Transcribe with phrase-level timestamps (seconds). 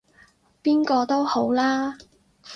[0.63, 1.95] 邊個都好啦